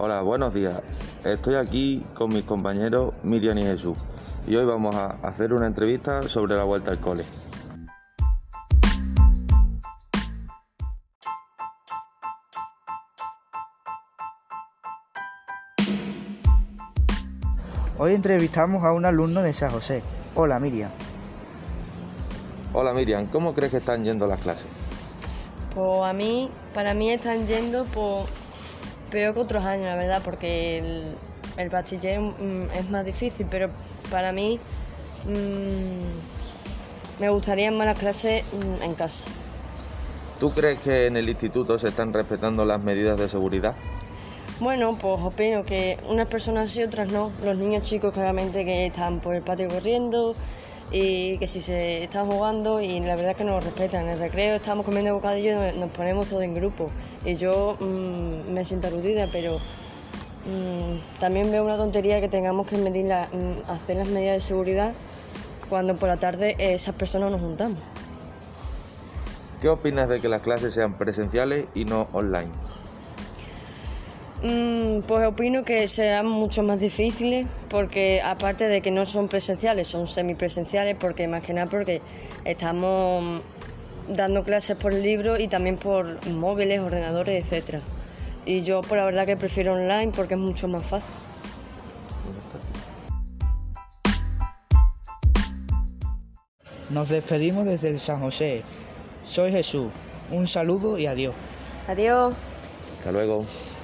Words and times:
Hola, 0.00 0.22
buenos 0.22 0.54
días. 0.54 0.80
Estoy 1.24 1.56
aquí 1.56 2.06
con 2.14 2.32
mis 2.32 2.44
compañeros 2.44 3.14
Miriam 3.24 3.58
y 3.58 3.64
Jesús 3.64 3.96
y 4.46 4.54
hoy 4.54 4.64
vamos 4.64 4.94
a 4.94 5.08
hacer 5.26 5.52
una 5.52 5.66
entrevista 5.66 6.28
sobre 6.28 6.54
la 6.54 6.62
vuelta 6.62 6.92
al 6.92 7.00
cole. 7.00 7.24
Hoy 17.98 18.14
entrevistamos 18.14 18.84
a 18.84 18.92
un 18.92 19.04
alumno 19.04 19.42
de 19.42 19.52
San 19.52 19.72
José. 19.72 20.04
Hola 20.36 20.60
Miriam. 20.60 20.92
Hola 22.72 22.94
Miriam, 22.94 23.26
¿cómo 23.26 23.52
crees 23.52 23.72
que 23.72 23.78
están 23.78 24.04
yendo 24.04 24.28
las 24.28 24.40
clases? 24.42 24.66
Pues 25.74 26.02
a 26.04 26.12
mí, 26.12 26.48
para 26.72 26.94
mí 26.94 27.10
están 27.10 27.48
yendo 27.48 27.84
pues, 27.86 28.26
peor 29.08 29.34
que 29.34 29.40
otros 29.40 29.64
años, 29.64 29.86
la 29.86 29.96
verdad, 29.96 30.22
porque 30.24 30.78
el, 30.78 31.16
el 31.56 31.68
bachiller 31.68 32.20
mm, 32.20 32.70
es 32.74 32.90
más 32.90 33.04
difícil, 33.04 33.46
pero 33.50 33.68
para 34.10 34.32
mí 34.32 34.58
mm, 35.26 37.20
me 37.20 37.28
gustaría 37.30 37.70
más 37.70 37.86
las 37.86 37.98
clases 37.98 38.44
mm, 38.52 38.82
en 38.82 38.94
casa. 38.94 39.24
¿Tú 40.40 40.50
crees 40.50 40.78
que 40.80 41.06
en 41.06 41.16
el 41.16 41.28
instituto 41.28 41.78
se 41.78 41.88
están 41.88 42.12
respetando 42.12 42.64
las 42.64 42.80
medidas 42.80 43.18
de 43.18 43.28
seguridad? 43.28 43.74
Bueno, 44.60 44.96
pues 44.98 45.20
opino 45.20 45.64
que 45.64 45.98
unas 46.08 46.28
personas 46.28 46.72
sí, 46.72 46.82
otras 46.82 47.08
no. 47.08 47.30
Los 47.44 47.56
niños 47.56 47.84
chicos 47.84 48.14
claramente 48.14 48.64
que 48.64 48.86
están 48.86 49.20
por 49.20 49.34
el 49.34 49.42
patio 49.42 49.68
corriendo 49.68 50.34
y 50.90 51.36
que 51.38 51.46
si 51.46 51.60
se 51.60 52.04
están 52.04 52.26
jugando 52.26 52.80
y 52.80 53.00
la 53.00 53.14
verdad 53.16 53.32
es 53.32 53.36
que 53.36 53.44
nos 53.44 53.62
respetan. 53.62 54.04
En 54.04 54.10
el 54.10 54.18
recreo 54.18 54.56
estamos 54.56 54.84
comiendo 54.86 55.14
bocadillo 55.14 55.68
y 55.68 55.78
nos 55.78 55.90
ponemos 55.90 56.26
todos 56.28 56.42
en 56.42 56.54
grupo. 56.54 56.90
Y 57.24 57.34
yo 57.36 57.76
mm, 57.80 58.52
me 58.52 58.64
siento 58.64 58.86
aludida, 58.88 59.26
pero 59.30 59.56
mm, 59.58 61.20
también 61.20 61.50
veo 61.52 61.64
una 61.64 61.76
tontería 61.76 62.20
que 62.20 62.28
tengamos 62.28 62.66
que 62.66 62.76
medir 62.78 63.06
la- 63.06 63.28
mm, 63.32 63.70
hacer 63.70 63.96
las 63.96 64.08
medidas 64.08 64.34
de 64.36 64.40
seguridad 64.40 64.92
cuando 65.68 65.94
por 65.96 66.08
la 66.08 66.16
tarde 66.16 66.56
esas 66.58 66.94
personas 66.94 67.30
nos 67.30 67.40
juntamos. 67.40 67.78
¿Qué 69.60 69.68
opinas 69.68 70.08
de 70.08 70.20
que 70.20 70.28
las 70.28 70.40
clases 70.40 70.72
sean 70.72 70.94
presenciales 70.96 71.66
y 71.74 71.84
no 71.84 72.06
online? 72.12 72.48
Mm, 74.42 75.00
Pues 75.08 75.26
opino 75.26 75.64
que 75.64 75.86
serán 75.88 76.26
mucho 76.26 76.62
más 76.62 76.80
difíciles 76.80 77.46
porque 77.70 78.20
aparte 78.22 78.68
de 78.68 78.80
que 78.80 78.90
no 78.90 79.04
son 79.04 79.28
presenciales, 79.28 79.88
son 79.88 80.06
semipresenciales 80.06 80.96
porque 80.98 81.26
más 81.26 81.42
que 81.42 81.54
nada 81.54 81.68
porque 81.68 82.00
estamos 82.44 83.42
dando 84.08 84.44
clases 84.44 84.76
por 84.76 84.94
el 84.94 85.02
libro 85.02 85.38
y 85.38 85.48
también 85.48 85.76
por 85.76 86.24
móviles, 86.28 86.80
ordenadores, 86.80 87.44
etcétera. 87.44 87.80
Y 88.46 88.62
yo 88.62 88.80
por 88.82 88.96
la 88.96 89.04
verdad 89.04 89.26
que 89.26 89.36
prefiero 89.36 89.74
online 89.74 90.12
porque 90.14 90.34
es 90.34 90.40
mucho 90.40 90.68
más 90.68 90.84
fácil. 90.84 91.10
Nos 96.90 97.08
despedimos 97.10 97.66
desde 97.66 97.88
el 97.88 98.00
San 98.00 98.20
José. 98.20 98.62
Soy 99.24 99.50
Jesús. 99.50 99.88
Un 100.30 100.46
saludo 100.46 100.96
y 100.96 101.06
adiós. 101.06 101.34
Adiós. 101.86 102.34
Hasta 102.98 103.12
luego. 103.12 103.44